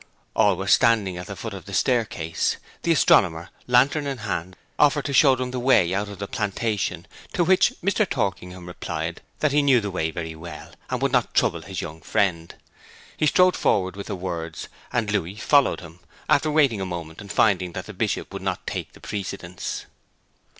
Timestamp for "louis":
15.11-15.35